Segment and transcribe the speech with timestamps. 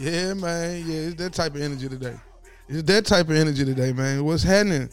[0.00, 0.82] Yeah, man.
[0.86, 2.14] Yeah, it's that type of energy today.
[2.70, 4.24] It's that type of energy today, man.
[4.24, 4.88] What's happening?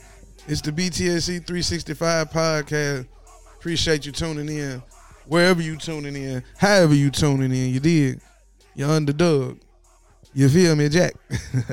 [0.49, 3.07] It's the BTSC 365 podcast.
[3.57, 4.83] Appreciate you tuning in.
[5.25, 8.19] Wherever you tuning in, however you tuning in, you did.
[8.75, 9.59] You're underdog.
[10.33, 11.13] You feel me, Jack?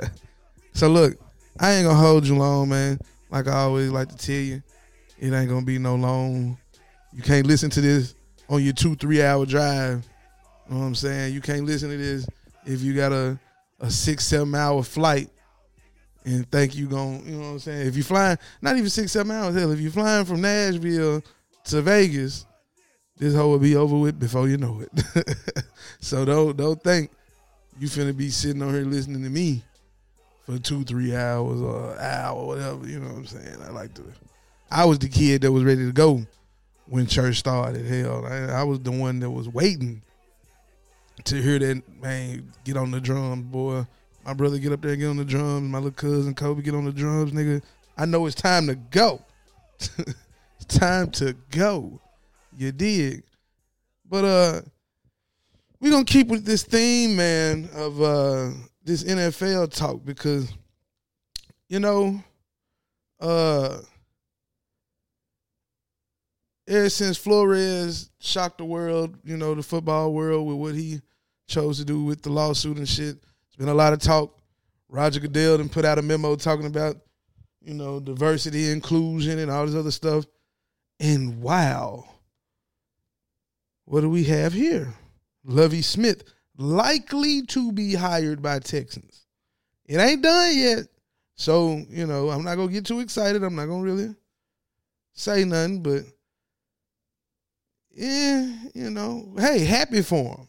[0.73, 1.15] so look,
[1.59, 3.01] I ain't gonna hold you long, man.
[3.31, 4.63] Like I always like to tell you,
[5.19, 6.57] it ain't gonna be no long.
[7.13, 8.15] You can't listen to this
[8.49, 10.07] on your two, three hour drive.
[10.69, 11.35] You know what I'm saying?
[11.35, 12.29] You can't listen to this
[12.67, 13.39] if you got a,
[13.81, 15.31] a six, seven hour flight
[16.25, 17.87] and think you going you know what I'm saying?
[17.87, 21.23] If you're flying, not even six, seven hours, hell, if you're flying from Nashville
[21.65, 22.47] to Vegas,
[23.17, 25.35] this whole will be over with before you know it.
[26.01, 27.11] so don't don't think
[27.79, 29.63] you finna be sitting on here listening to me
[30.45, 33.63] for two, three hours or hour, whatever, you know what I'm saying?
[33.63, 34.03] I like to
[34.71, 36.27] I was the kid that was ready to go
[36.87, 37.87] when church started.
[37.87, 40.03] Hell, I, I was the one that was waiting
[41.23, 43.87] to hear that man get on the drums, boy.
[44.25, 45.71] My brother get up there and get on the drums.
[45.71, 47.63] My little cousin Kobe get on the drums, nigga.
[47.97, 49.21] I know it's time to go.
[49.81, 52.01] it's time to go.
[52.57, 53.23] You dig?
[54.09, 54.61] But uh
[55.81, 58.51] we gonna keep with this theme, man, of uh
[58.85, 60.53] this NFL talk because
[61.69, 62.23] you know,
[63.21, 63.79] uh
[66.67, 71.01] ever since Flores shocked the world, you know, the football world with what he
[71.47, 73.17] chose to do with the lawsuit and shit.
[73.49, 74.39] It's been a lot of talk.
[74.89, 76.97] Roger Goodell then put out a memo talking about,
[77.61, 80.25] you know, diversity, inclusion, and all this other stuff.
[81.01, 82.05] And wow,
[83.85, 84.95] what do we have here?
[85.45, 86.25] Lovie Smith
[86.57, 89.27] likely to be hired by Texans.
[89.87, 90.87] It ain't done yet.
[91.37, 93.43] So, you know, I'm not gonna get too excited.
[93.43, 94.15] I'm not gonna really
[95.13, 96.05] say nothing, but
[97.95, 100.49] yeah, you know, hey, happy for him.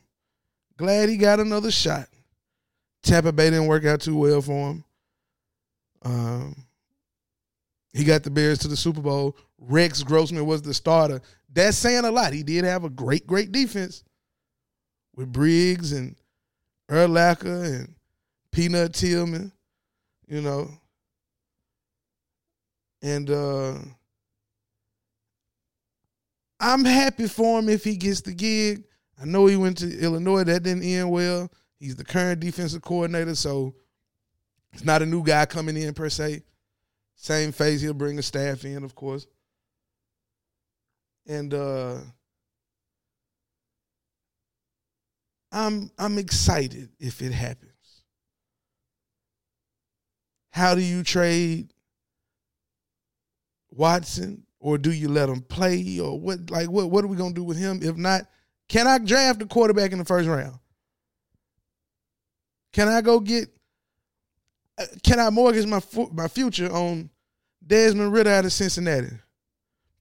[0.77, 2.07] Glad he got another shot.
[3.03, 4.83] Tampa Bay didn't work out too well for him.
[6.03, 6.65] Um,
[7.93, 9.37] he got the Bears to the Super Bowl.
[9.57, 11.21] Rex Grossman was the starter.
[11.51, 12.33] That's saying a lot.
[12.33, 14.03] He did have a great, great defense
[15.15, 16.15] with Briggs and
[16.89, 17.95] Urlacher and
[18.51, 19.51] Peanut Tillman,
[20.27, 20.69] you know.
[23.01, 23.75] And uh
[26.59, 28.83] I'm happy for him if he gets the gig.
[29.21, 30.43] I know he went to Illinois.
[30.43, 31.51] That didn't end well.
[31.79, 33.75] He's the current defensive coordinator, so
[34.73, 36.43] it's not a new guy coming in per se.
[37.15, 39.27] Same phase, he'll bring a staff in, of course.
[41.27, 41.97] And uh
[45.51, 47.71] I'm I'm excited if it happens.
[50.51, 51.73] How do you trade
[53.71, 57.35] Watson or do you let him play or what like what what are we going
[57.35, 58.23] to do with him if not
[58.67, 60.57] can I draft a quarterback in the first round?
[62.73, 63.47] Can I go get
[64.79, 65.81] uh, can I mortgage my
[66.11, 67.11] my future on
[67.65, 69.11] Desmond Ridder out of Cincinnati?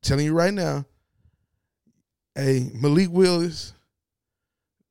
[0.01, 0.87] telling you right now,
[2.35, 3.75] hey, Malik Willis,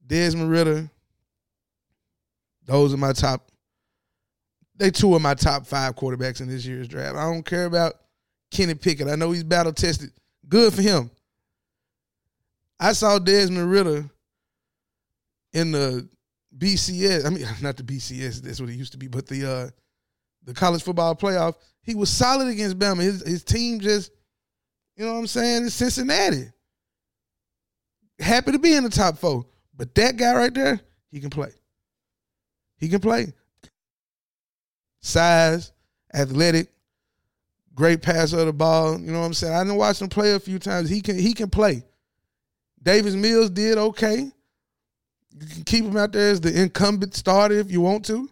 [0.05, 0.89] Desmond Ridder,
[2.65, 3.49] those are my top.
[4.75, 7.15] They two of my top five quarterbacks in this year's draft.
[7.15, 7.93] I don't care about
[8.53, 9.09] Kenny Pickett.
[9.09, 10.11] I know he's battle tested.
[10.47, 11.09] Good for him.
[12.79, 14.09] I saw Desmond Ridder
[15.53, 16.07] in the
[16.57, 17.25] BCS.
[17.25, 18.41] I mean, not the BCS.
[18.41, 19.69] That's what it used to be, but the uh,
[20.43, 21.55] the college football playoff.
[21.81, 23.01] He was solid against Bama.
[23.01, 24.11] His his team just,
[24.95, 25.65] you know what I'm saying?
[25.65, 26.45] It's Cincinnati.
[28.19, 29.45] Happy to be in the top four,
[29.75, 30.79] but that guy right there,
[31.09, 31.49] he can play.
[32.77, 33.33] He can play.
[35.01, 35.73] Size,
[36.13, 36.69] athletic,
[37.75, 38.99] great passer of the ball.
[38.99, 39.53] You know what I'm saying?
[39.53, 40.89] I didn't watch him play a few times.
[40.89, 41.83] He can he can play.
[42.81, 44.31] Davis Mills did okay.
[45.39, 48.29] You can keep him out there as the incumbent starter if you want to.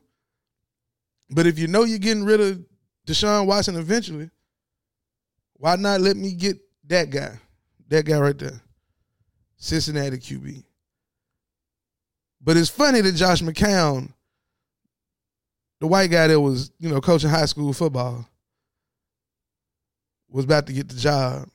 [1.30, 2.64] But if you know you're getting rid of
[3.08, 4.30] Deshaun Watson eventually,
[5.54, 7.40] why not let me get that guy?
[7.88, 8.62] That guy right there.
[9.58, 10.64] Cincinnati QB.
[12.42, 14.12] But it's funny that Josh McCown,
[15.80, 18.28] the white guy that was, you know, coaching high school football,
[20.32, 21.48] was about to get the job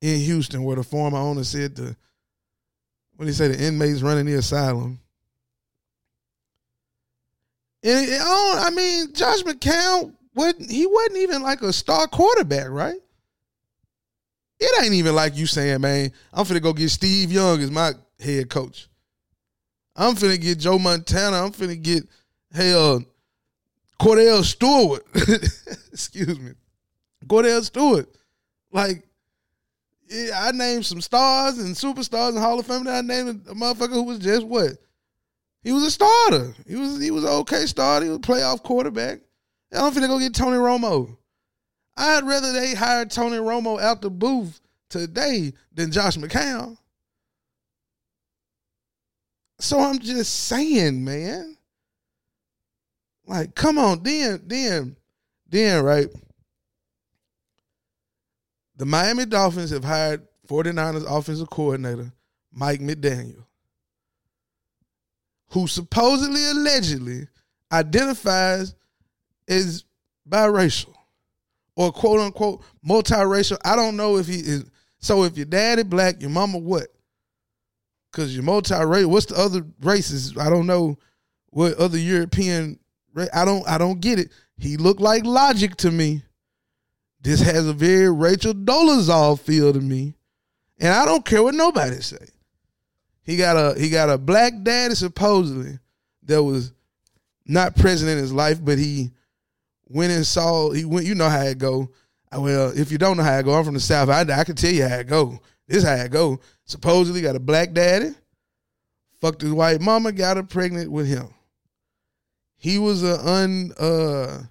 [0.00, 1.96] in Houston where the former owner said the
[3.16, 5.00] when he say, the inmates running the asylum.
[7.82, 12.68] And it, oh, I mean, Josh McCown, what he wasn't even like a star quarterback,
[12.68, 12.98] right?
[14.58, 17.92] It ain't even like you saying, man, I'm finna go get Steve Young as my
[18.18, 18.88] head coach.
[19.94, 21.44] I'm finna get Joe Montana.
[21.44, 22.04] I'm finna get
[22.52, 23.02] hell
[24.00, 25.06] Kordell Stewart.
[25.92, 26.52] Excuse me.
[27.24, 28.08] Kordell Stewart.
[28.72, 29.06] Like,
[30.08, 32.86] yeah, I named some stars and superstars and Hall of Fame.
[32.86, 34.72] I named a motherfucker who was just what?
[35.62, 36.54] He was a starter.
[36.68, 38.04] He was he was an okay starter.
[38.04, 39.20] He was a playoff quarterback.
[39.72, 41.16] I don't finna go get Tony Romo.
[41.96, 46.76] I'd rather they hire Tony Romo out the booth today than Josh McCown.
[49.58, 51.56] So I'm just saying, man.
[53.26, 54.96] Like, come on, then, then,
[55.48, 56.06] then, right?
[58.76, 62.12] The Miami Dolphins have hired 49ers offensive coordinator
[62.52, 63.44] Mike McDaniel,
[65.50, 67.26] who supposedly, allegedly
[67.72, 68.74] identifies
[69.48, 69.84] as
[70.28, 70.94] biracial
[71.74, 73.58] or quote unquote multiracial.
[73.64, 74.64] I don't know if he is.
[74.98, 76.88] So if your daddy black, your mama what?
[78.10, 79.06] Because you're multiracial.
[79.06, 80.36] What's the other races?
[80.36, 80.98] I don't know
[81.50, 82.78] what other European.
[83.32, 83.66] I don't.
[83.68, 84.30] I don't get it.
[84.58, 86.22] He looked like Logic to me.
[87.20, 90.14] This has a very Rachel Dolezal feel to me,
[90.78, 92.28] and I don't care what nobody say.
[93.22, 95.78] He got a he got a black daddy supposedly
[96.24, 96.72] that was
[97.44, 99.10] not present in his life, but he
[99.88, 101.06] went and saw he went.
[101.06, 101.90] You know how it go.
[102.32, 104.08] Well, if you don't know how it go, I'm from the south.
[104.08, 105.40] I, I can tell you how it go.
[105.66, 106.40] This how it go.
[106.64, 108.14] Supposedly got a black daddy,
[109.20, 111.28] fucked his white mama, got her pregnant with him.
[112.56, 114.42] He was a un uh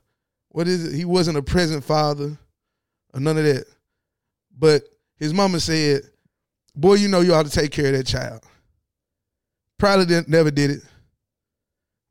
[0.49, 0.95] what is it?
[0.95, 2.37] He wasn't a present father
[3.15, 3.65] or none of that.
[4.55, 4.83] But
[5.17, 6.03] his mama said,
[6.75, 8.43] Boy, you know you ought to take care of that child.
[9.77, 10.81] Probably didn't never did it.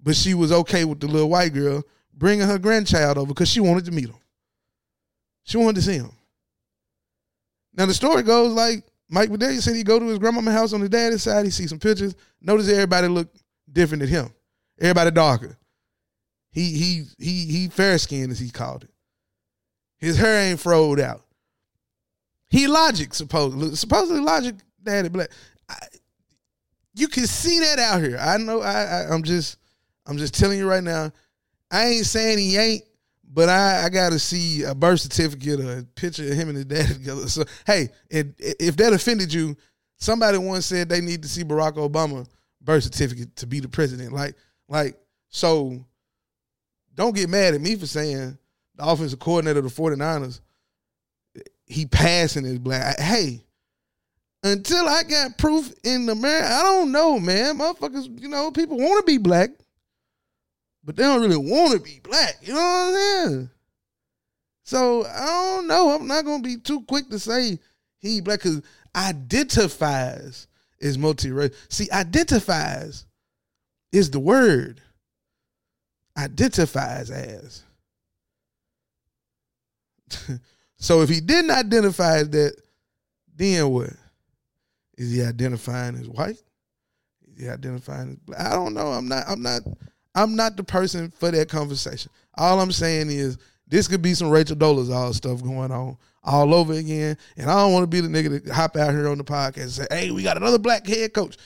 [0.02, 3.60] But she was okay with the little white girl bringing her grandchild over because she
[3.60, 4.18] wanted to meet him.
[5.44, 6.12] She wanted to see him.
[7.74, 10.80] Now the story goes like Mike McDaniel said he go to his grandmama house on
[10.80, 11.44] his daddy's side.
[11.44, 12.14] He see some pictures.
[12.40, 13.28] Notice everybody look
[13.70, 14.34] different than him.
[14.80, 15.58] Everybody darker.
[16.50, 18.93] He he he he fair skinned as he called it.
[20.04, 21.22] His hair ain't froed out.
[22.48, 25.30] He logic supposedly supposedly logic daddy black.
[25.68, 25.76] I,
[26.94, 28.18] you can see that out here.
[28.20, 28.60] I know.
[28.60, 29.58] I, I I'm just
[30.06, 31.10] I'm just telling you right now.
[31.70, 32.84] I ain't saying he ain't,
[33.32, 36.56] but I, I got to see a birth certificate or a picture of him and
[36.56, 37.28] his dad together.
[37.28, 39.56] So, hey, if that offended you,
[39.96, 42.28] somebody once said they need to see Barack Obama
[42.60, 44.12] birth certificate to be the president.
[44.12, 44.36] Like,
[44.68, 44.96] like,
[45.30, 45.84] so
[46.94, 48.38] don't get mad at me for saying
[48.76, 50.40] the offensive coordinator of the 49ers,
[51.66, 52.98] he passing is black.
[52.98, 53.44] Hey,
[54.42, 57.58] until I got proof in the mirror, I don't know, man.
[57.58, 59.50] Motherfuckers, you know, people want to be black
[60.84, 62.36] but they don't really want to be black.
[62.42, 63.50] You know what I'm saying?
[64.64, 65.90] So I don't know.
[65.90, 67.58] I'm not gonna be too quick to say
[67.98, 68.62] he black because
[68.94, 70.46] identifies
[70.78, 71.56] is multi-racial.
[71.68, 73.06] See, identifies
[73.92, 74.80] is the word.
[76.16, 77.62] Identifies as.
[80.76, 82.56] so if he didn't identify as that,
[83.36, 83.90] then what?
[84.96, 86.40] Is he identifying as white?
[87.32, 88.40] Is he identifying as black?
[88.40, 88.88] I don't know.
[88.88, 89.24] I'm not.
[89.28, 89.62] I'm not.
[90.14, 92.10] I'm not the person for that conversation.
[92.36, 96.72] All I'm saying is this could be some Rachel Dolezal stuff going on all over
[96.72, 97.16] again.
[97.36, 99.62] And I don't want to be the nigga that hop out here on the podcast
[99.62, 101.36] and say, hey, we got another black head coach.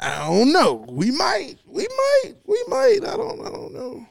[0.00, 0.84] I don't know.
[0.88, 1.56] We might.
[1.66, 2.34] We might.
[2.44, 3.00] We might.
[3.04, 4.06] I don't I don't know.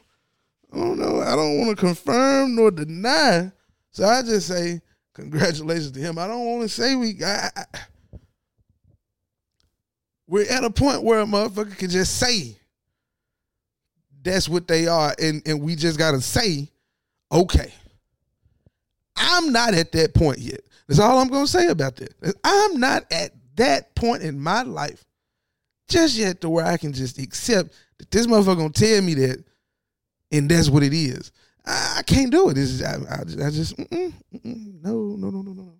[0.74, 1.20] I don't know.
[1.20, 3.52] I don't want to confirm nor deny.
[3.90, 4.80] So I just say
[5.14, 6.18] congratulations to him.
[6.18, 7.48] I don't want to say we I,
[10.26, 12.56] we're at a point where a motherfucker can just say
[14.22, 16.68] that's what they are, and and we just gotta say,
[17.30, 17.72] okay.
[19.16, 20.60] I'm not at that point yet.
[20.88, 22.36] That's all I'm gonna say about that.
[22.42, 25.04] I'm not at that point in my life
[25.88, 29.44] just yet to where I can just accept that this motherfucker gonna tell me that,
[30.32, 31.32] and that's what it is.
[31.66, 32.58] I, I can't do it.
[32.58, 35.78] Is I, I, I just mm-mm, mm-mm, no no no no no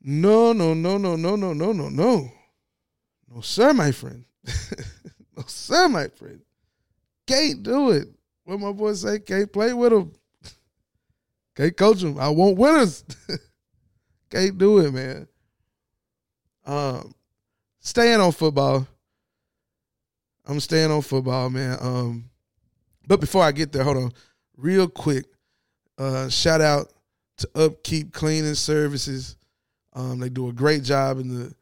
[0.00, 2.32] no no no no no no no no no
[3.30, 4.24] no sir, my friend.
[5.36, 6.40] no sir, my friend.
[7.26, 8.08] Can't do it.
[8.44, 9.18] What my boy say?
[9.18, 10.12] Can't play with him.
[11.54, 12.18] Can't coach him.
[12.18, 13.04] I want winners.
[14.30, 15.28] Can't do it, man.
[16.64, 17.14] Um,
[17.80, 18.86] staying on football.
[20.46, 21.76] I'm staying on football, man.
[21.80, 22.30] Um,
[23.08, 24.12] but before I get there, hold on,
[24.56, 25.24] real quick.
[25.96, 26.92] Uh, shout out
[27.38, 29.36] to Upkeep Cleaning Services.
[29.94, 31.54] Um, they do a great job in the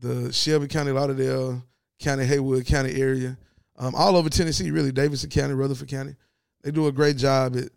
[0.00, 1.64] the Shelby County, Lauderdale
[1.98, 3.38] County, Haywood County area,
[3.76, 6.14] um, all over Tennessee, really Davidson County, Rutherford County.
[6.62, 7.70] They do a great job at,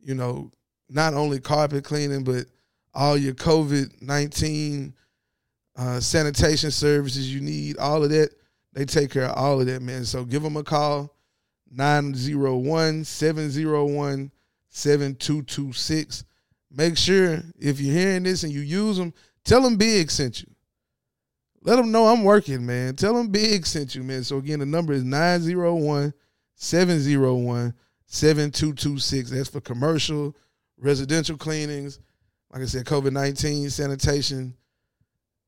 [0.00, 0.50] you know,
[0.90, 2.46] not only carpet cleaning, but
[2.92, 4.94] all your COVID nineteen
[5.76, 8.30] uh, sanitation services you need, all of that.
[8.72, 10.04] They take care of all of that, man.
[10.04, 11.13] So give them a call,
[11.74, 14.30] 901 701
[14.68, 16.24] 7226.
[16.70, 19.14] Make sure if you're hearing this and you use them,
[19.44, 20.48] tell them Big sent you.
[21.62, 22.94] Let them know I'm working, man.
[22.96, 24.24] Tell them Big sent you, man.
[24.24, 26.12] So again, the number is 901
[26.56, 27.74] 701
[28.06, 29.30] 7226.
[29.30, 30.36] That's for commercial,
[30.78, 32.00] residential cleanings.
[32.52, 34.54] Like I said, COVID 19, sanitation,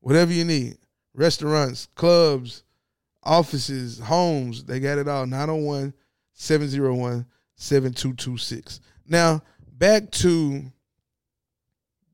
[0.00, 0.78] whatever you need.
[1.14, 2.64] Restaurants, clubs,
[3.22, 5.26] offices, homes, they got it all.
[5.26, 5.94] 901
[6.36, 7.26] 701
[7.56, 8.80] 7226.
[9.08, 10.62] Now, back to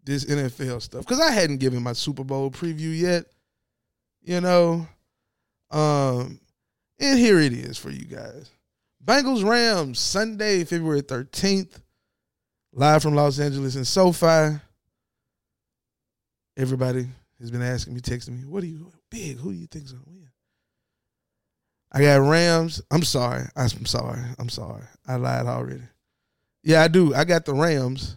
[0.05, 3.26] this NFL stuff because I hadn't given my Super Bowl preview yet.
[4.23, 4.87] You know,
[5.71, 6.41] um,
[7.00, 8.50] and here it is for you guys.
[9.05, 11.83] Bengals Rams Sunday, February thirteenth,
[12.73, 14.61] live from Los Angeles and SoFi.
[16.57, 17.09] Everybody
[17.41, 19.38] has been asking me, texting me, "What do you big?
[19.38, 20.29] Who do you think's gonna win?"
[21.92, 22.80] I got Rams.
[22.90, 23.44] I'm sorry.
[23.54, 24.22] I'm sorry.
[24.38, 24.82] I'm sorry.
[25.06, 25.82] I lied already.
[26.62, 27.14] Yeah, I do.
[27.14, 28.16] I got the Rams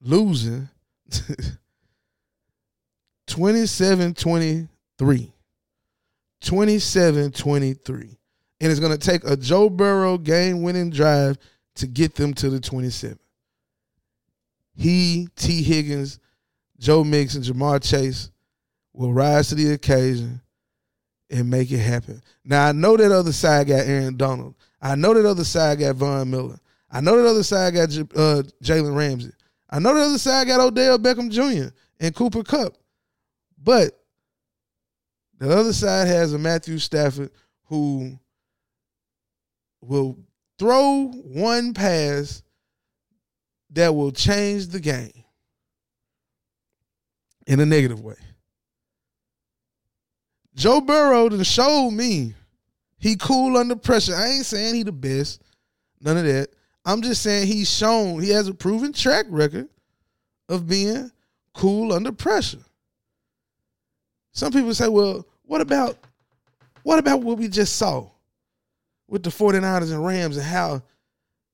[0.00, 0.68] losing
[3.26, 5.32] 27 23.
[6.40, 8.18] 27 23.
[8.60, 11.36] And it's going to take a Joe Burrow game winning drive
[11.76, 13.18] to get them to the 27.
[14.74, 16.20] He, Tee Higgins,
[16.78, 18.30] Joe Mixon, Ja'Marr Chase
[18.92, 20.40] will rise to the occasion
[21.30, 22.22] and make it happen.
[22.44, 24.54] Now, I know that other side got Aaron Donald.
[24.80, 26.58] I know that other side got Von Miller.
[26.90, 29.32] I know that other side got uh, Jalen Ramsey.
[29.68, 31.74] I know the other side got Odell Beckham Jr.
[31.98, 32.76] and Cooper Kupp.
[33.62, 34.00] But
[35.38, 37.30] the other side has a Matthew Stafford
[37.64, 38.18] who
[39.80, 40.16] will
[40.58, 42.42] throw one pass
[43.70, 45.24] that will change the game
[47.46, 48.16] in a negative way.
[50.56, 52.34] Joe Burrow done showed me
[52.98, 54.14] he cool under pressure.
[54.14, 55.42] I ain't saying he the best,
[56.00, 56.48] none of that.
[56.84, 59.68] I'm just saying he's shown he has a proven track record
[60.48, 61.10] of being
[61.52, 62.64] cool under pressure.
[64.32, 65.98] Some people say, well, what about
[66.84, 68.08] what about what we just saw
[69.08, 70.82] with the 49ers and Rams and how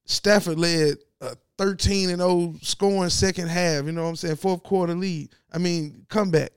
[0.04, 4.36] Stafford led a 13 and 0 scoring second half, you know what I'm saying?
[4.36, 5.30] Fourth quarter lead.
[5.52, 6.52] I mean, comeback.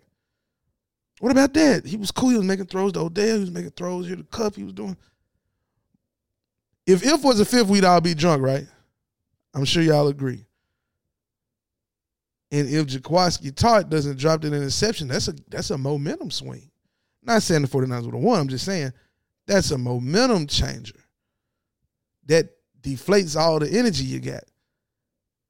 [1.19, 1.85] What about that?
[1.85, 2.29] He was cool.
[2.29, 3.35] He was making throws to Odell.
[3.35, 4.55] He was making throws here to Kupp.
[4.55, 4.97] He was doing.
[6.85, 8.67] If if was a fifth, we'd all be drunk, right?
[9.53, 10.45] I'm sure y'all agree.
[12.51, 16.69] And if Jaquiski Tartt doesn't drop that interception, that's a that's a momentum swing.
[17.23, 18.39] Not saying the 49ers would have won.
[18.39, 18.93] I'm just saying
[19.47, 20.95] that's a momentum changer
[22.27, 22.49] that
[22.81, 24.43] deflates all the energy you got.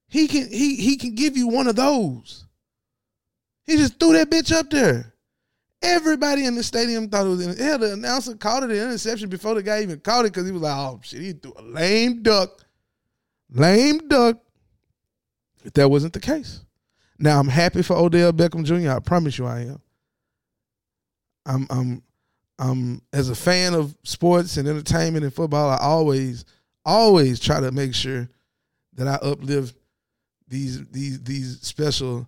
[0.07, 2.45] He can he he can give you one of those.
[3.65, 5.13] He just threw that bitch up there.
[5.81, 7.57] Everybody in the stadium thought it was in.
[7.57, 10.51] Hell, the announcer called it an interception before the guy even called it because he
[10.51, 12.65] was like, "Oh shit, he threw a lame duck,
[13.51, 14.39] lame duck."
[15.63, 16.61] If that wasn't the case,
[17.19, 18.91] now I'm happy for Odell Beckham Jr.
[18.91, 19.81] I promise you, I am.
[21.45, 22.03] I'm I'm
[22.57, 26.45] I'm as a fan of sports and entertainment and football, I always
[26.85, 28.29] always try to make sure
[28.93, 29.75] that I uplift
[30.47, 32.27] these these these special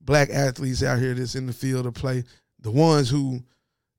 [0.00, 2.24] black athletes out here that's in the field to play
[2.60, 3.40] the ones who,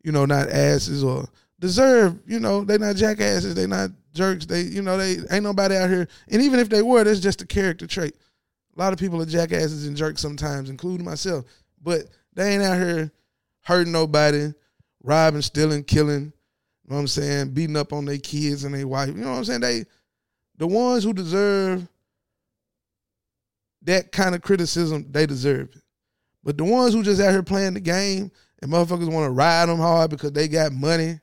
[0.03, 1.27] you know, not asses or
[1.59, 5.75] deserve, you know, they not jackasses, they not jerks, they, you know, they ain't nobody
[5.75, 6.07] out here.
[6.29, 8.15] And even if they were, that's just a character trait.
[8.75, 11.45] A lot of people are jackasses and jerks sometimes, including myself.
[11.81, 13.11] But they ain't out here
[13.61, 14.53] hurting nobody,
[15.03, 16.31] robbing, stealing, killing.
[16.83, 17.49] You know what I'm saying?
[17.53, 19.09] Beating up on their kids and their wife.
[19.09, 19.61] You know what I'm saying?
[19.61, 19.85] They,
[20.57, 21.87] the ones who deserve
[23.83, 25.81] that kind of criticism, they deserve it.
[26.43, 29.67] But the ones who just out here playing the game and motherfuckers want to ride
[29.69, 31.19] them hard because they got money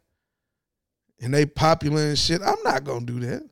[1.20, 3.48] and they popular and shit, I'm not gonna do that.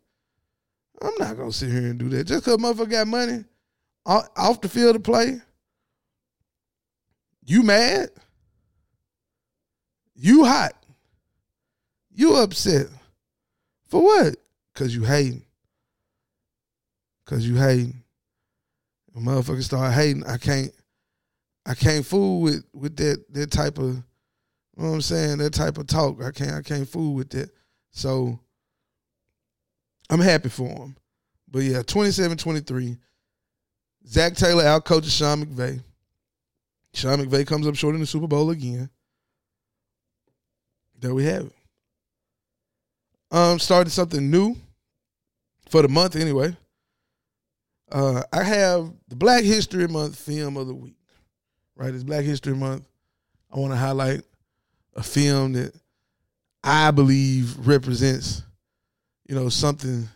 [1.01, 2.25] I'm not gonna sit here and do that.
[2.25, 3.45] Just cause motherfucker got money
[4.07, 5.41] off off the field to play,
[7.45, 8.11] you mad?
[10.15, 10.75] You hot?
[12.15, 12.87] You upset?
[13.89, 14.37] For what?
[14.75, 15.45] Cause you hating.
[17.27, 18.03] Cause you hating.
[19.12, 20.73] When motherfuckers start hating, I can't
[21.64, 24.02] I can't fool with with that that type of
[24.76, 26.23] you know what I'm saying, that type of talk.
[26.23, 27.50] I can't I can't fool with that.
[27.90, 28.38] So
[30.11, 30.97] I'm happy for him.
[31.50, 32.99] But yeah, 27-23.
[34.07, 35.81] Zac Taylor out coaches Sean McVay.
[36.95, 38.88] Sean McVay comes up short in the Super Bowl again.
[40.99, 41.52] There we have it.
[43.31, 44.57] Um, started something new
[45.69, 46.57] for the month anyway.
[47.90, 50.97] Uh, I have the Black History Month film of the week.
[51.83, 52.87] Right, it's Black History Month.
[53.53, 54.23] I want to highlight
[54.95, 55.75] a film that
[56.62, 58.45] I believe represents,
[59.27, 60.09] you know, something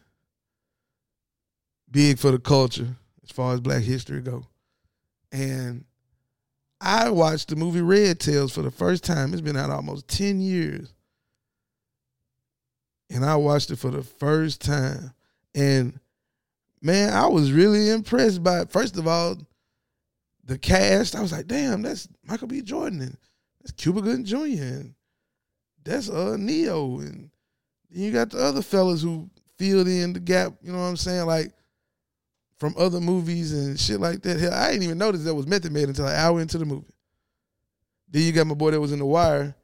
[1.91, 2.87] big for the culture
[3.25, 4.47] as far as Black history go.
[5.33, 5.85] And
[6.81, 9.33] I watched the movie Red Tails for the first time.
[9.33, 10.95] It's been out almost ten years,
[13.11, 15.13] and I watched it for the first time.
[15.53, 15.99] And
[16.81, 18.71] man, I was really impressed by it.
[18.71, 19.37] First of all,
[20.47, 21.15] the cast.
[21.15, 22.63] I was like, damn, that's Michael B.
[22.63, 23.17] Jordan and
[23.61, 24.37] that's Cuba Gooding Jr.
[24.63, 24.95] and
[25.85, 27.31] that's uh Ne-Yo and
[27.91, 30.55] then you got the other fellas who filled in the gap.
[30.63, 31.27] You know what I'm saying?
[31.27, 31.53] Like
[32.59, 34.41] from other movies and shit like that.
[34.41, 36.93] Hell, I didn't even notice that was Method Man until an hour into the movie.
[38.09, 39.55] Then you got my boy that was in The Wire,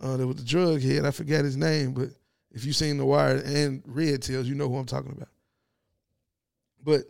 [0.00, 1.04] uh, that was the drug head.
[1.04, 2.08] I forgot his name, but
[2.50, 5.28] if you seen The Wire and Red Tails, you know who I'm talking about.
[6.82, 7.02] But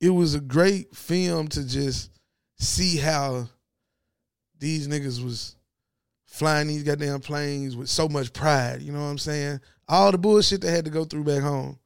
[0.00, 2.10] it was a great film to just
[2.58, 3.48] see how
[4.58, 5.56] these niggas was
[6.26, 8.82] flying these goddamn planes with so much pride.
[8.82, 9.60] You know what I'm saying?
[9.88, 11.78] All the bullshit they had to go through back home.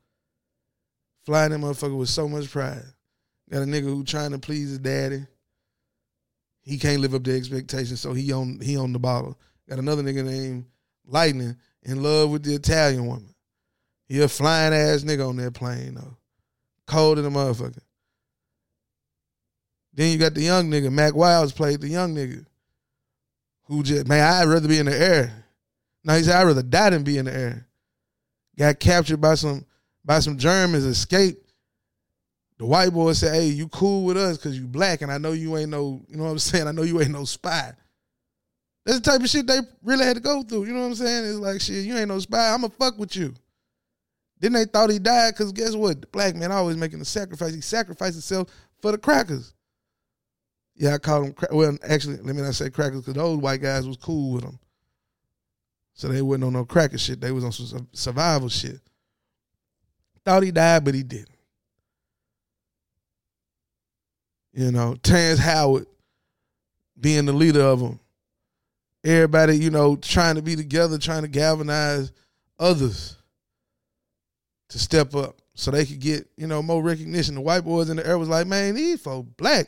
[1.24, 2.84] Flying that motherfucker with so much pride.
[3.50, 5.24] Got a nigga who trying to please his daddy.
[6.62, 9.38] He can't live up to expectations, so he on he on the bottle.
[9.68, 10.66] Got another nigga named
[11.04, 13.34] Lightning in love with the Italian woman.
[14.06, 16.16] He a flying ass nigga on that plane though.
[16.86, 17.82] Cold in the motherfucker.
[19.94, 22.44] Then you got the young nigga, Mack Wilds played the young nigga.
[23.64, 25.44] Who just man, I'd rather be in the air.
[26.04, 27.66] Now he said I'd rather die than be in the air.
[28.58, 29.64] Got captured by some
[30.04, 31.52] by some Germans, escaped.
[32.58, 35.32] The white boy said, Hey, you cool with us because you black, and I know
[35.32, 36.68] you ain't no, you know what I'm saying?
[36.68, 37.72] I know you ain't no spy.
[38.84, 40.64] That's the type of shit they really had to go through.
[40.64, 41.24] You know what I'm saying?
[41.26, 42.52] It's like shit, you ain't no spy.
[42.52, 43.34] I'ma fuck with you.
[44.38, 46.00] Then they thought he died because guess what?
[46.00, 47.54] The black man always making a sacrifice.
[47.54, 48.48] He sacrificed himself
[48.80, 49.54] for the crackers.
[50.74, 51.34] Yeah, I called them.
[51.52, 54.58] Well, actually, let me not say crackers because those white guys was cool with them.
[55.94, 57.20] So they wasn't on no cracker shit.
[57.20, 58.80] They was on some survival shit.
[60.24, 61.28] Thought he died, but he didn't.
[64.52, 65.86] You know, Terrence Howard
[66.98, 67.98] being the leader of them.
[69.04, 72.12] Everybody, you know, trying to be together, trying to galvanize
[72.58, 73.16] others
[74.68, 77.34] to step up so they could get, you know, more recognition.
[77.34, 79.66] The white boys in the air was like, man, these folks black.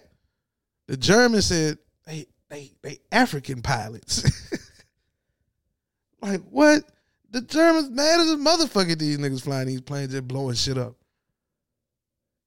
[0.86, 4.24] The Germans said they they they African pilots.
[6.20, 6.84] like what?
[7.30, 8.98] The Germans mad as a motherfucker.
[8.98, 10.94] These niggas flying these planes, just blowing shit up.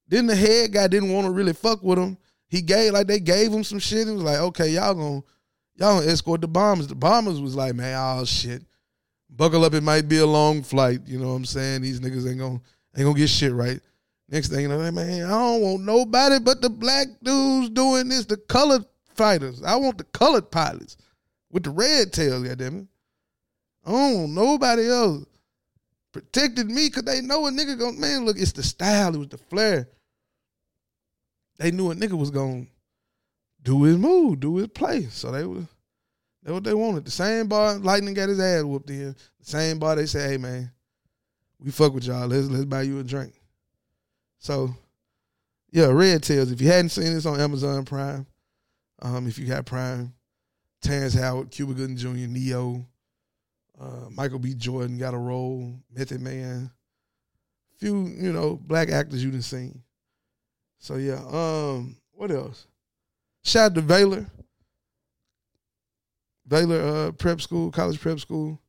[0.08, 2.16] Then the head guy didn't want to really fuck with him.
[2.48, 4.08] He gave like they gave him some shit.
[4.08, 5.22] It was like, okay, y'all gonna
[5.76, 6.86] y'all gonna escort the bombers.
[6.86, 8.64] The bombers was like, man, oh shit,
[9.28, 9.74] buckle up.
[9.74, 11.00] It might be a long flight.
[11.06, 11.82] You know what I'm saying?
[11.82, 12.60] These niggas ain't gonna
[12.96, 13.80] ain't gonna get shit right.
[14.28, 18.26] Next thing you know, man, I don't want nobody but the black dudes doing this.
[18.26, 19.62] The colored fighters.
[19.62, 20.96] I want the colored pilots
[21.50, 22.42] with the red tails.
[22.46, 22.86] Goddamn it.
[23.86, 25.24] I don't want nobody else
[26.12, 29.28] protected me because they know a nigga going man, look, it's the style, it was
[29.28, 29.88] the flair.
[31.58, 32.66] They knew a nigga was gonna
[33.62, 35.04] do his move, do his play.
[35.04, 35.64] So they was
[36.42, 37.04] that's what they wanted.
[37.04, 39.14] The same bar Lightning got his ass whooped in.
[39.40, 40.70] The same bar they said, hey man,
[41.58, 42.26] we fuck with y'all.
[42.26, 43.37] Let's let's buy you a drink.
[44.38, 44.74] So
[45.70, 46.50] yeah, Red Tails.
[46.50, 48.26] If you hadn't seen this on Amazon Prime,
[49.02, 50.14] um, if you got Prime,
[50.80, 52.84] Terrence Howard, Cuba Gooding Jr., Ne-Yo,
[53.80, 54.54] uh, Michael B.
[54.54, 56.70] Jordan got a role, Method Man,
[57.78, 59.82] few, you know, black actors you done seen.
[60.78, 62.66] So yeah, um, what else?
[63.44, 64.26] Shout out to Baylor.
[66.46, 68.60] Baylor uh, Prep School, College Prep School.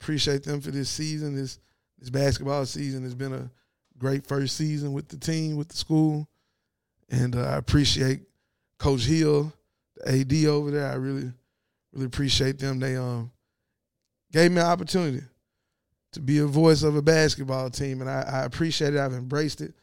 [0.00, 1.34] Appreciate them for this season.
[1.34, 1.58] This
[1.98, 3.50] this basketball season has been a
[3.98, 6.28] great first season with the team, with the school,
[7.10, 8.20] and uh, I appreciate
[8.78, 9.52] Coach Hill,
[9.96, 10.86] the AD over there.
[10.86, 11.32] I really,
[11.92, 12.78] really appreciate them.
[12.78, 13.30] They um
[14.32, 15.22] gave me an opportunity
[16.12, 19.00] to be a voice of a basketball team, and I, I appreciate it.
[19.00, 19.74] I've embraced it.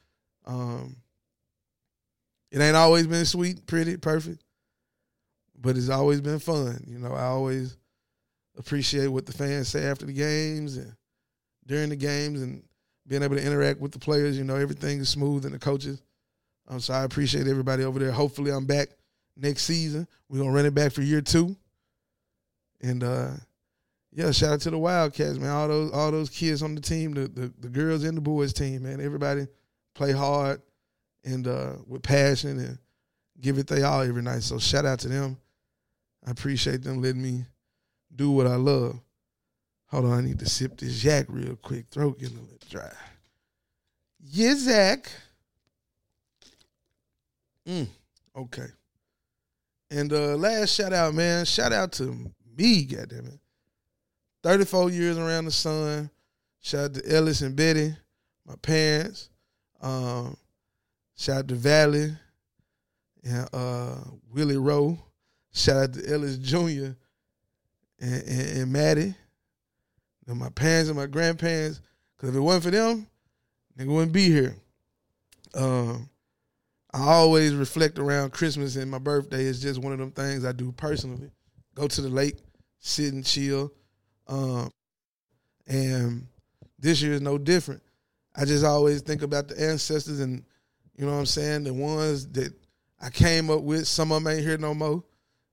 [0.46, 0.96] Um,
[2.52, 4.44] it ain't always been sweet, pretty, perfect,
[5.60, 6.84] but it's always been fun.
[6.88, 7.78] You know, I always
[8.58, 10.94] appreciate what the fans say after the games and
[11.68, 12.64] during the games, and
[13.08, 14.38] being able to interact with the players.
[14.38, 16.02] You know, everything is smooth and the coaches.
[16.68, 18.12] Um, so I appreciate everybody over there.
[18.12, 18.90] Hopefully, I'm back
[19.38, 20.08] next season.
[20.30, 21.56] We're gonna run it back for year two,
[22.82, 23.32] and uh,
[24.12, 25.52] yeah, shout out to the Wildcats, man.
[25.52, 28.54] All those all those kids on the team, the the, the girls and the boys
[28.54, 29.00] team, man.
[29.00, 29.48] Everybody
[29.94, 30.62] play hard
[31.24, 32.78] and uh, with passion and
[33.42, 34.44] give it they all every night.
[34.44, 35.38] So shout out to them.
[36.26, 37.46] I appreciate them letting me
[38.16, 39.00] do what I love.
[39.88, 41.86] Hold on, I need to sip this yak real quick.
[41.90, 42.92] Throat getting a little dry.
[44.32, 45.12] Zach.
[47.68, 47.88] Mm,
[48.36, 48.68] okay.
[49.92, 51.46] And uh last shout out, man.
[51.46, 52.16] Shout out to
[52.58, 53.40] me, goddammit.
[54.44, 56.10] 34 years around the sun.
[56.62, 57.96] Shout out to Ellis and Betty,
[58.46, 59.30] my parents.
[59.82, 60.38] Um,
[61.16, 62.12] shout out to Valley
[63.24, 63.96] and uh,
[64.32, 64.98] Willie Rowe.
[65.54, 66.96] Shout out to Ellis Jr.
[68.00, 69.16] and, and, and Maddie.
[70.28, 71.82] And my parents and my grandparents.
[72.16, 73.08] Because if it wasn't for them,
[73.78, 74.56] nigga wouldn't be here.
[75.54, 76.10] Um,
[76.94, 80.54] I always reflect around Christmas and my birthday is just one of them things I
[80.54, 81.30] do personally.
[81.76, 82.38] Go to the lake,
[82.80, 83.72] sit and chill.
[84.28, 84.72] Um,
[85.68, 86.28] and
[86.80, 87.82] this year is no different.
[88.36, 90.44] I just always think about the ancestors and
[90.98, 92.54] you know what I'm saying, the ones that
[93.02, 93.88] I came up with.
[93.88, 95.04] Some of them ain't here no more.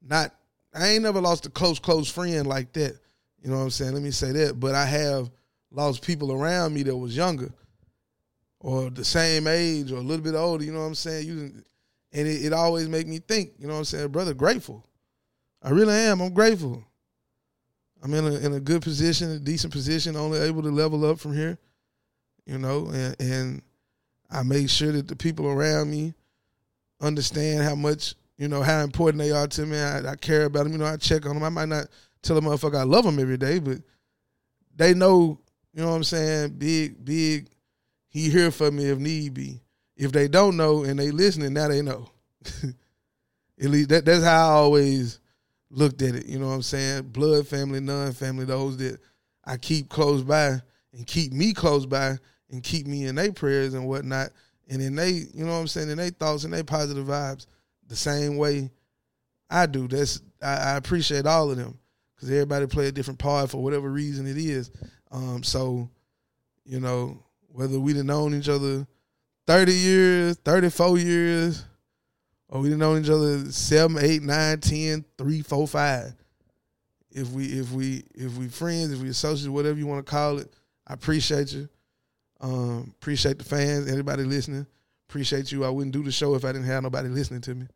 [0.01, 0.33] Not
[0.75, 2.99] I ain't never lost a close, close friend like that.
[3.43, 3.93] You know what I'm saying?
[3.93, 4.59] Let me say that.
[4.59, 5.31] But I have
[5.71, 7.53] lost people around me that was younger
[8.61, 11.27] or the same age or a little bit older, you know what I'm saying?
[11.27, 11.53] You
[12.15, 14.87] and it, it always make me think, you know what I'm saying, brother, grateful.
[15.63, 16.21] I really am.
[16.21, 16.85] I'm grateful.
[18.03, 21.19] I'm in a in a good position, a decent position, only able to level up
[21.19, 21.59] from here.
[22.47, 23.63] You know, and, and
[24.31, 26.15] I make sure that the people around me
[27.01, 29.79] understand how much, you know, how important they are to me.
[29.79, 30.73] I, I care about them.
[30.73, 31.45] You know, I check on them.
[31.45, 31.87] I might not
[32.23, 33.79] tell a motherfucker I love them every day, but
[34.75, 35.39] they know,
[35.73, 37.49] you know what I'm saying, big, big,
[38.09, 39.61] he here for me if need be.
[39.97, 42.11] If they don't know and they listening, now they know.
[43.63, 45.21] At least that, that's how I always
[45.71, 46.27] looked at it.
[46.27, 47.05] You know what I'm saying?
[47.09, 48.99] Blood family, non family, those that
[49.45, 50.61] I keep close by
[50.93, 52.19] and keep me close by
[52.51, 54.31] and keep me in their prayers and whatnot.
[54.69, 57.47] And then they, you know what I'm saying, in their thoughts and their positive vibes
[57.89, 58.71] the same way
[59.51, 59.89] I do.
[59.89, 61.79] That's I, I appreciate all of them
[62.23, 64.71] because everybody play a different part for whatever reason it is.
[65.11, 65.91] Um, so,
[66.65, 68.87] you know, whether we'd have known each other
[69.49, 71.65] 30 years, 34 years,
[72.49, 76.15] or we done known each other seven, eight, nine, ten, three, four, five.
[77.11, 80.39] If we if we if we friends, if we associates, whatever you want to call
[80.39, 80.49] it,
[80.87, 81.69] I appreciate you.
[82.41, 84.67] Um, appreciate the fans, anybody listening.
[85.09, 85.65] Appreciate you.
[85.65, 87.67] I wouldn't do the show if I didn't have nobody listening to me.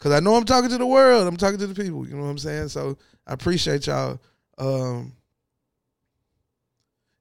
[0.00, 1.28] Cause I know I'm talking to the world.
[1.28, 2.08] I'm talking to the people.
[2.08, 2.68] You know what I'm saying?
[2.68, 4.18] So I appreciate y'all.
[4.56, 5.12] Um,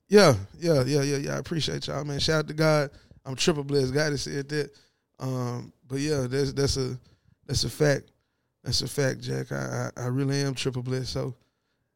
[0.07, 1.35] yeah, yeah, yeah, yeah, yeah.
[1.35, 2.19] I appreciate y'all, man.
[2.19, 2.89] Shout out to God.
[3.25, 3.93] I'm triple blessed.
[3.93, 4.71] God has said that.
[5.19, 6.97] Um, but yeah, that's that's a
[7.45, 8.11] that's a fact.
[8.63, 9.51] That's a fact, Jack.
[9.51, 11.11] I, I, I really am triple blessed.
[11.11, 11.35] So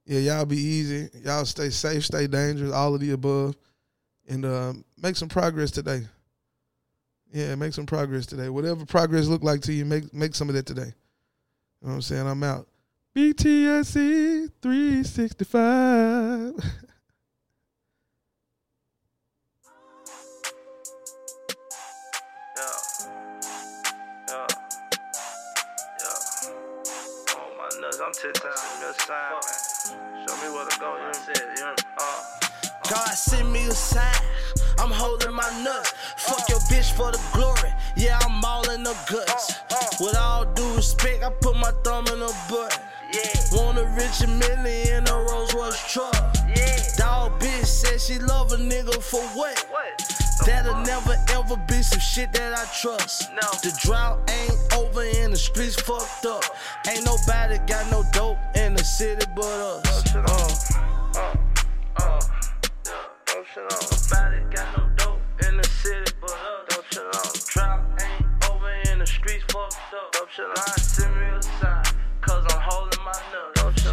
[0.05, 1.09] yeah, y'all be easy.
[1.23, 3.55] Y'all stay safe, stay dangerous, all of the above,
[4.27, 6.03] and uh, make some progress today.
[7.33, 8.49] Yeah, make some progress today.
[8.49, 10.93] Whatever progress look like to you, make make some of that today.
[11.81, 12.27] You know what I'm saying?
[12.27, 12.67] I'm out.
[13.15, 16.53] BTSC 365.
[22.55, 22.63] Yeah.
[24.29, 24.47] Yeah.
[25.99, 26.07] Yeah.
[27.29, 30.27] Oh my nuts, I'm tipped out on the side, man.
[30.27, 31.49] Show me where to go, you know what I'm saying?
[31.57, 31.75] You know,
[32.89, 34.32] God send me a sign.
[34.83, 35.93] I'm holding my nuts.
[36.17, 37.71] Fuck your bitch for the glory.
[37.95, 39.55] Yeah, I'm all in the guts.
[40.01, 42.81] With all due respect, I put my thumb in her butt.
[43.13, 43.31] yeah.
[43.53, 46.13] Want a rich and million in a Rolls Royce truck.
[46.49, 46.75] Yeah.
[46.97, 49.57] Dog bitch said she love a nigga for what?
[49.71, 50.45] What?
[50.45, 53.31] That'll never ever be some shit that I trust.
[53.61, 56.43] The drought ain't over and the streets fucked up.
[56.89, 60.13] Ain't nobody got no dope in the city but us.
[60.13, 61.35] Uh,
[61.95, 62.19] Uh,
[63.55, 63.92] uh,
[69.23, 70.29] streets fucked up.
[70.29, 71.83] Shit send me a sign,
[72.21, 73.83] cause I'm holding my nuts.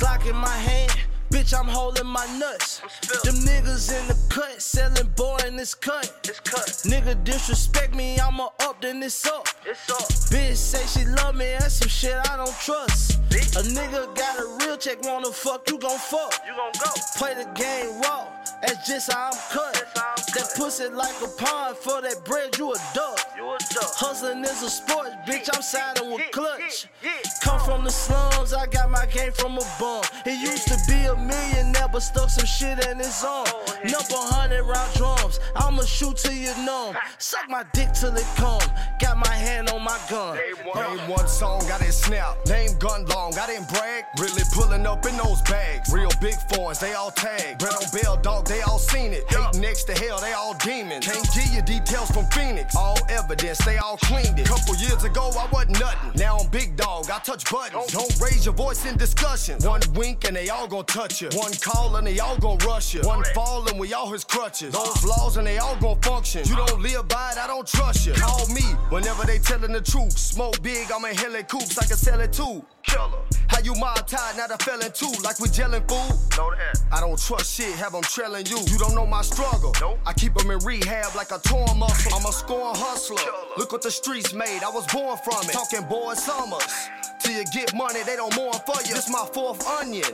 [0.00, 0.92] Glock in my hand.
[1.30, 2.80] Bitch, I'm holding my nuts.
[3.24, 6.12] Them niggas in the cut, selling boy in this cut.
[6.24, 6.66] It's cut.
[6.84, 9.48] Nigga disrespect me, I'ma up, then it's up.
[9.66, 10.08] It's up.
[10.30, 13.20] Bitch say she love me, that's some shit I don't trust.
[13.30, 13.56] Bitch.
[13.56, 16.34] A nigga got a real check, wanna fuck, you gon' fuck.
[16.46, 16.90] You gon' go.
[17.16, 18.26] Play the game raw,
[18.62, 20.23] that's just how I'm cut.
[20.34, 23.18] That's how I'm That pussy like a pond, for that bread you a duck.
[23.34, 23.94] A duck.
[23.96, 26.86] Hustling is a sport, bitch, I'm siding with Yeah, clutch.
[27.02, 27.30] yeah, yeah.
[27.42, 30.02] Come from the slums, I got my game from a bum.
[30.24, 33.46] He used to be a millionaire, but stuck some shit in his arm.
[33.48, 33.64] Oh.
[33.84, 36.96] Number hundred round drums, I'ma shoot till you numb.
[37.18, 38.60] Suck my dick till it come.
[39.00, 40.36] Got my hand on my gun.
[40.36, 41.28] Name one.
[41.28, 42.36] Song, I didn't snap.
[42.46, 44.04] Name gun long, I didn't brag.
[44.18, 45.92] Really pulling up in those bags.
[45.92, 47.58] Real big foreigns, they all tagged.
[47.60, 49.24] Bread on bell, dog, they all seen it.
[49.32, 51.06] Hate next to hell, they all demons.
[51.06, 52.74] Can't give you details from Phoenix.
[52.74, 54.46] All evidence, they all cleaned it.
[54.46, 56.12] Couple years ago, I wasn't nothing.
[56.16, 57.92] Now I'm big dog, I touch buttons.
[57.92, 59.66] Don't raise your voice in discussions.
[59.66, 61.28] One wink and they all gon' touch you.
[61.34, 63.02] One call and they all gon' rush you.
[63.02, 64.72] One fall and we all his crutches.
[64.72, 66.46] Those laws and they all gon' function.
[66.46, 68.14] You don't live by it, I don't trust you.
[68.14, 70.16] Call me whenever they telling the truth.
[70.16, 72.64] Smoke big, I'm in hella coops, I can sell it too.
[72.82, 73.20] Killer.
[73.48, 76.36] How you mob tied, not a felon too, like we gelling food.
[76.36, 76.80] Know that.
[76.92, 78.58] I don't trust shit, have them trailing you.
[78.66, 79.72] You don't know my struggle.
[79.80, 79.98] Nope.
[80.04, 82.12] I keep them in rehab like a torn muscle.
[82.14, 83.22] I'm a scoring hustler.
[83.56, 85.52] Look what the streets made, I was born from it.
[85.52, 86.88] Talking boy summers.
[87.20, 88.94] Till you get money, they don't mourn for you.
[88.94, 90.10] This my fourth onion.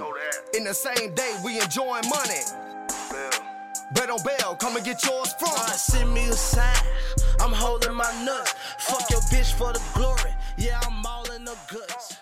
[0.54, 2.42] In the same day, we enjoying money.
[3.92, 5.86] Bet on oh, bell, come and get yours from us.
[5.86, 6.84] send me a sign.
[7.40, 8.54] I'm holding my nuts.
[8.78, 10.32] Fuck your bitch for the glory.
[10.56, 12.16] Yeah, I'm all in the guts.